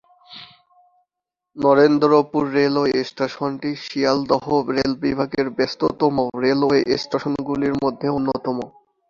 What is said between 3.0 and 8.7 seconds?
স্টেশনটি শিয়ালদহ রেল বিভাগের ব্যস্ততম রেলওয়ে স্টেশনগুলির মধ্যে অন্যতম।